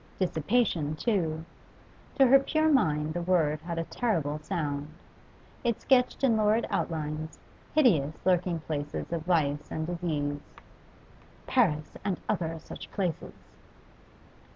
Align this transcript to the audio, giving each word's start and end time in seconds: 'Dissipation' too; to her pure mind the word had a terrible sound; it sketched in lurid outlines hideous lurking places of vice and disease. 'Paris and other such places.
'Dissipation' 0.17 0.95
too; 0.95 1.45
to 2.15 2.25
her 2.25 2.39
pure 2.39 2.67
mind 2.69 3.13
the 3.13 3.21
word 3.21 3.61
had 3.61 3.77
a 3.77 3.83
terrible 3.83 4.39
sound; 4.39 4.87
it 5.63 5.79
sketched 5.79 6.23
in 6.23 6.35
lurid 6.37 6.65
outlines 6.71 7.37
hideous 7.75 8.15
lurking 8.25 8.59
places 8.61 9.13
of 9.13 9.21
vice 9.21 9.69
and 9.69 9.85
disease. 9.85 10.41
'Paris 11.45 11.91
and 12.03 12.19
other 12.27 12.57
such 12.57 12.89
places. 12.89 13.35